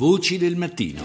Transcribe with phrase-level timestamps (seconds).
[0.00, 1.02] Voci del mattino.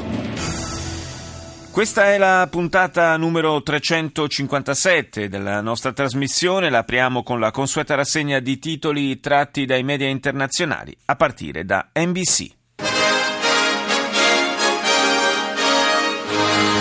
[1.69, 6.69] Questa è la puntata numero 357 della nostra trasmissione.
[6.69, 11.89] La apriamo con la consueta rassegna di titoli tratti dai media internazionali, a partire da
[11.93, 12.51] NBC.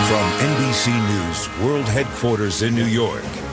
[0.05, 3.43] From NBC News World Headquarters in New York.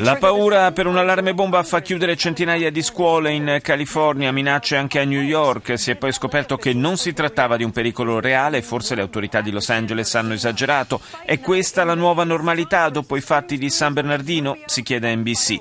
[0.00, 0.16] LA.
[0.16, 5.04] Paura per un allarme bomba fa chiudere centinaia di scuole in California, minacce anche a
[5.04, 5.78] New York.
[5.78, 9.40] Si è poi scoperto che non si trattava di un pericolo reale, forse le autorità
[9.40, 11.00] di Los Angeles hanno esagerato.
[11.24, 14.58] È questa la nuova normalità dopo i fatti di San Bernardino?
[14.66, 15.60] Si chiede a NBC.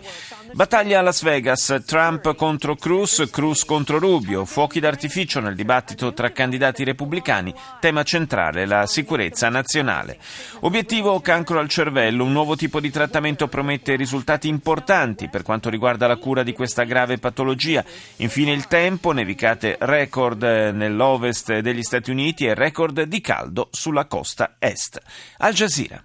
[0.58, 6.32] Battaglia a Las Vegas, Trump contro Cruz, Cruz contro Rubio, fuochi d'artificio nel dibattito tra
[6.32, 10.18] candidati repubblicani, tema centrale la sicurezza nazionale.
[10.62, 16.08] Obiettivo cancro al cervello, un nuovo tipo di trattamento promette risultati importanti per quanto riguarda
[16.08, 17.86] la cura di questa grave patologia.
[18.16, 24.56] Infine il tempo, nevicate record nell'ovest degli Stati Uniti e record di caldo sulla costa
[24.58, 25.00] est.
[25.38, 26.04] Al Jazeera.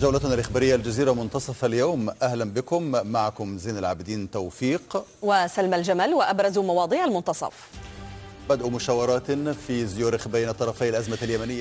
[0.00, 2.10] جولتنا الإخبارية الجزيرة منتصف اليوم.
[2.22, 2.82] أهلا بكم.
[3.06, 5.04] معكم زين العابدين توفيق.
[5.22, 6.14] وسلمى الجمل.
[6.14, 7.68] وأبرز مواضيع المنتصف.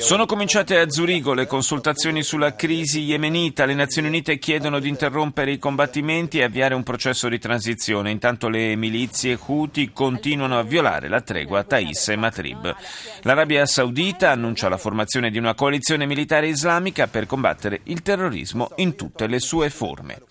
[0.02, 3.66] Sono cominciate a Zurigo le consultazioni sulla crisi yemenita.
[3.66, 8.12] Le Nazioni Unite chiedono di interrompere i combattimenti e avviare un processo di transizione.
[8.12, 12.76] Intanto le milizie Houthi continuano a violare la tregua Thais e Matrib.
[13.24, 18.96] L'Arabia Saudita annuncia la formazione di una coalizione militare islamica per combattere il terrorismo in
[18.96, 20.22] tutte le sue forme.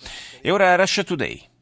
[0.40, 1.52] E ora Russia Today.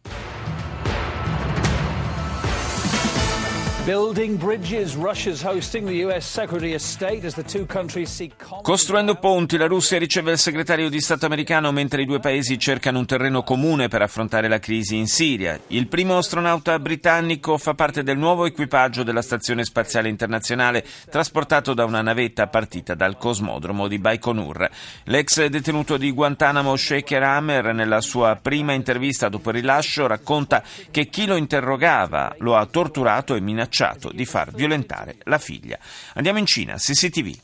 [8.63, 13.01] Costruendo ponti, la Russia riceve il segretario di Stato americano mentre i due paesi cercano
[13.01, 15.59] un terreno comune per affrontare la crisi in Siria.
[15.67, 21.85] Il primo astronauta britannico fa parte del nuovo equipaggio della Stazione Spaziale Internazionale, trasportato da
[21.85, 24.71] una navetta partita dal cosmodromo di Baikonur.
[25.07, 30.63] L'ex detenuto di Guantanamo, Shaker Hammer, nella sua prima intervista dopo il rilascio, racconta
[30.93, 33.71] che chi lo interrogava lo ha torturato e minacciato
[34.14, 35.78] di far violentare la figlia.
[36.14, 37.36] Andiamo in Cina, CCTV.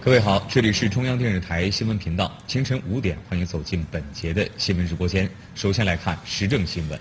[0.00, 5.26] 各位好，这里是中央电视台新闻频道，清晨五点，欢迎走进本节的新闻直播间。
[5.54, 7.00] 首先来看时政新闻。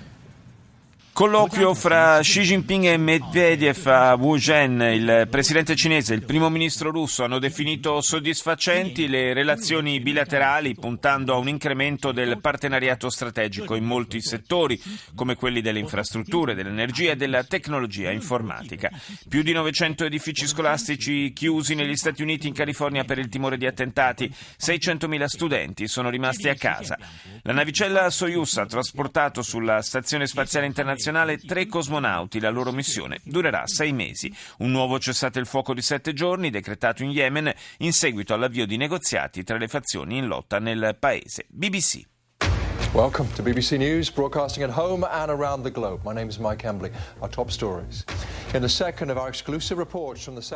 [1.19, 6.93] Colloquio fra Xi Jinping e Medvedev a Wuzhen, il presidente cinese e il primo ministro
[6.93, 13.83] russo hanno definito soddisfacenti le relazioni bilaterali puntando a un incremento del partenariato strategico in
[13.83, 14.81] molti settori,
[15.17, 18.89] come quelli delle infrastrutture, dell'energia e della tecnologia informatica.
[19.29, 23.67] Più di 900 edifici scolastici chiusi negli Stati Uniti in California per il timore di
[23.67, 26.97] attentati, 600.000 studenti sono rimasti a casa.
[27.43, 31.06] La navicella Soyuz ha trasportato sulla Stazione Spaziale Internazionale
[31.45, 32.41] tre cosmonauti.
[32.41, 34.35] La loro missione durerà sei mesi.
[34.59, 38.77] Un nuovo cessate il fuoco di sette giorni decretato in Yemen in seguito all'avvio di
[38.77, 41.47] negoziati tra le fazioni in lotta nel paese.
[41.49, 42.07] BBC.
[42.95, 46.01] Welcome to BBC News, broadcasting at home and around the globe.
[46.05, 46.91] My name is Mike Embley.
[47.21, 48.05] Our top stories.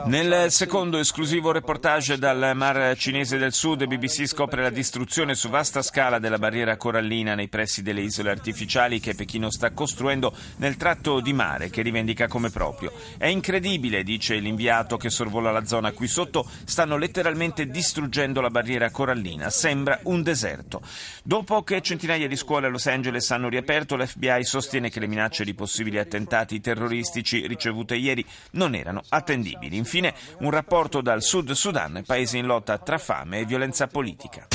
[0.04, 5.82] Nel secondo esclusivo reportage dal Mar Cinese del Sud, BBC scopre la distruzione su vasta
[5.82, 11.20] scala della barriera corallina nei pressi delle isole artificiali che Pechino sta costruendo nel tratto
[11.20, 12.92] di mare che rivendica come proprio.
[13.18, 15.92] È incredibile, dice l'inviato che sorvola la zona.
[15.92, 19.50] Qui sotto stanno letteralmente distruggendo la barriera corallina.
[19.50, 20.80] Sembra un deserto.
[21.22, 25.44] Dopo che centinaia di scuole a Los Angeles hanno riaperto, l'FBI sostiene che le minacce
[25.44, 27.46] di possibili attentati terroristici
[27.82, 29.76] ricevute ieri non erano attendibili.
[29.76, 34.48] Infine, un rapporto dal Sud Sudan, paese in lotta tra fame e violenza politica.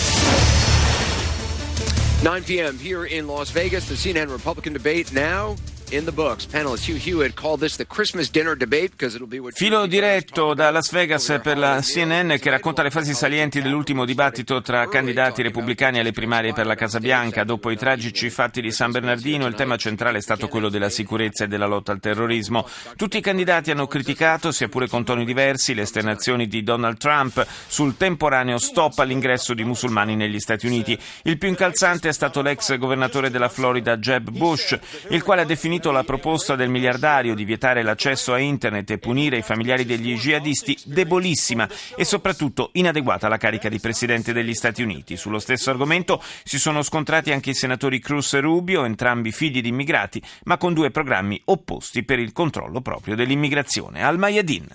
[2.21, 2.77] 9 p.m.
[2.79, 5.55] here in Las Vegas, the CNN Republican debate now
[5.92, 6.46] in the books.
[6.46, 10.53] Panelist Hugh Hewitt called this the Christmas dinner debate because it'll be what Filo diretto
[10.53, 15.42] da Las Vegas per la CNN che racconta le fasi salienti dell'ultimo dibattito tra candidati
[15.42, 17.44] repubblicani alle primarie per la Casa Bianca.
[17.44, 21.45] Dopo i tragici fatti di San Bernardino, il tema centrale è stato quello della sicurezza
[21.45, 22.68] e della lotta al terrorismo.
[22.95, 27.45] Tutti i candidati hanno criticato, sia pure con toni diversi, le esternazioni di Donald Trump
[27.68, 30.98] sul temporaneo stop all'ingresso di musulmani negli Stati Uniti.
[31.24, 34.78] Il più incalzante è stato l'ex governatore della Florida Jeb Bush,
[35.10, 39.38] il quale ha definito la proposta del miliardario di vietare l'accesso a internet e punire
[39.38, 45.17] i familiari degli jihadisti debolissima e soprattutto inadeguata alla carica di presidente degli Stati Uniti.
[45.17, 49.69] Sullo stesso argomento si sono scontrati anche i senatori Cruz e Rubio, entrambi figli di
[49.69, 54.02] immigrati, ma con due programmi opposti per il controllo proprio dell'immigrazione.
[54.02, 54.67] Al Mayadin.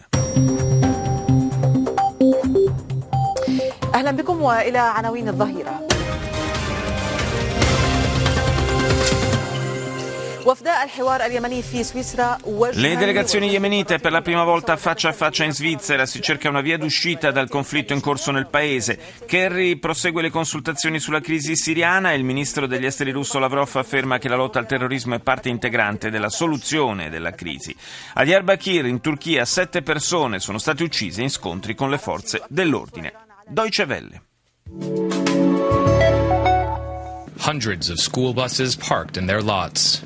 [3.95, 5.90] أهلا بكم وإلى عناوين الظهيرة
[12.74, 16.60] Le delegazioni yemenite per la prima volta faccia a faccia in Svizzera si cerca una
[16.60, 18.98] via d'uscita dal conflitto in corso nel paese.
[19.24, 24.18] Kerry prosegue le consultazioni sulla crisi siriana e il ministro degli esteri russo Lavrov afferma
[24.18, 27.74] che la lotta al terrorismo è parte integrante della soluzione della crisi.
[28.14, 33.12] A Diyarbakir in Turchia sette persone sono state uccise in scontri con le forze dell'ordine.
[33.46, 34.22] Deutsche Welle.
[37.44, 40.02] Hundreds of school buses parked in their lots.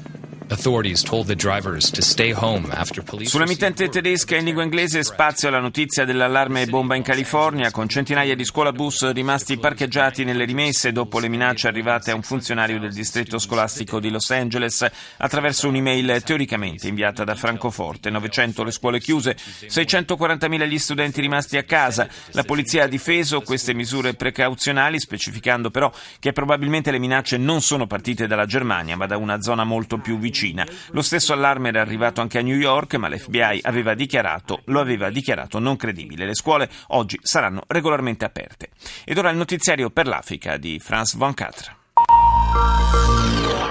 [3.27, 8.45] Sull'emittente tedesca in lingua inglese spazio alla notizia dell'allarme bomba in California con centinaia di
[8.45, 13.99] scuolabus rimasti parcheggiati nelle rimesse dopo le minacce arrivate a un funzionario del distretto scolastico
[13.99, 18.09] di Los Angeles attraverso un'email teoricamente inviata da Francoforte.
[18.09, 22.09] 900 le scuole chiuse, 640.000 gli studenti rimasti a casa.
[22.31, 25.91] La polizia ha difeso queste misure precauzionali specificando però
[26.21, 30.17] che probabilmente le minacce non sono partite dalla Germania ma da una zona molto più
[30.19, 30.67] vicina Cina.
[30.91, 35.09] Lo stesso allarme era arrivato anche a New York, ma l'FBI aveva dichiarato, lo aveva
[35.09, 36.27] dichiarato non credibile.
[36.27, 38.69] Le scuole oggi saranno regolarmente aperte.
[39.05, 43.26] Ed ora il notiziario per l'Africa di France 24.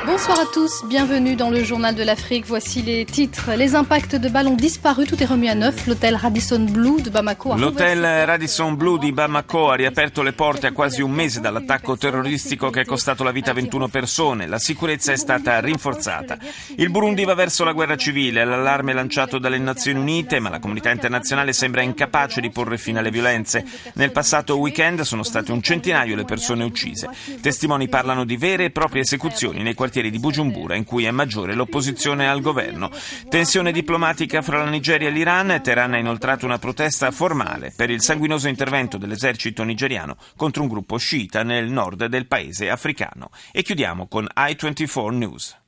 [0.06, 2.46] Bonsoir à tous, bienvenue dans le journal de l'Afrique.
[2.48, 3.52] Voici les titres.
[3.58, 5.88] Les impacts de ballons disparus, tout est remis à neuf.
[5.88, 10.68] L'hôtel Radisson Blue de Bamako a L'hotel Radisson Blue di Bamako ha riaperto le porte
[10.68, 14.48] a quasi un mese dall'attacco terroristico che è costato la vita a 21 persone.
[14.48, 16.38] La sicurezza è stata rinforzata.
[16.78, 20.92] Il Burundi va verso la guerra civile, l'allarme lanciato dalle Nazioni Unite, ma la comunità
[20.92, 23.66] internazionale sembra incapace di porre fine alle violenze.
[23.96, 27.10] Nel passato weekend sono state un centinaio le persone uccise.
[27.42, 31.56] Testimoni parlano di vere e proprie esecuzioni nei quartieri di Bujumbura in cui è maggiore
[31.56, 32.92] l'opposizione al governo.
[33.28, 35.60] Tensione diplomatica fra la Nigeria e l'Iran.
[35.62, 40.98] Teheran ha inoltrato una protesta formale per il sanguinoso intervento dell'esercito nigeriano contro un gruppo
[40.98, 43.32] sciita nel nord del paese africano.
[43.52, 45.64] E chiudiamo con i24 News.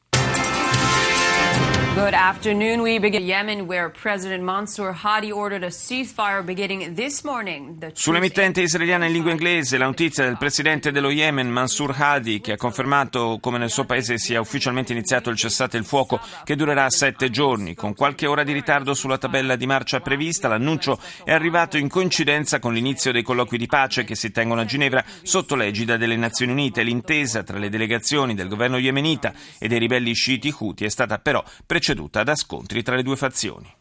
[1.97, 2.81] Good afternoon.
[2.81, 7.91] We begin Yemen, where President Mansour Hadi ordered a ceasefire beginning this morning.
[7.91, 12.55] Sull'emittente israeliana in lingua inglese, la notizia del presidente dello Yemen, Mansour Hadi, che ha
[12.55, 17.31] confermato come nel suo paese sia ufficialmente iniziato il cessate il fuoco che durerà sette
[17.31, 17.73] giorni.
[17.73, 22.59] Con qualche ora di ritardo sulla tabella di marcia prevista, l'annuncio è arrivato in coincidenza
[22.59, 26.51] con l'inizio dei colloqui di pace che si tengono a Ginevra sotto l'egida delle Nazioni
[26.51, 26.83] Unite.
[26.83, 31.43] L'intesa tra le delegazioni del governo yemenita e dei ribelli sciiti Houthi è stata però
[31.87, 33.73] preceduta da scontri tra le due fazioni.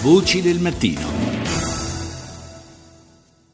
[0.00, 1.37] Voci del mattino.